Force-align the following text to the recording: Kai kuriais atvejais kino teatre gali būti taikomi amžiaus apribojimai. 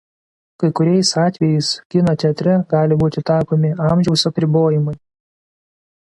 Kai 0.61 0.69
kuriais 0.77 1.09
atvejais 1.25 1.67
kino 1.91 2.15
teatre 2.23 2.55
gali 2.73 2.97
būti 3.03 3.23
taikomi 3.31 3.71
amžiaus 3.89 4.23
apribojimai. 4.31 4.97